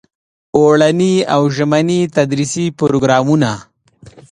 [0.57, 3.51] اوړني او ژمني تدریسي پروګرامونه.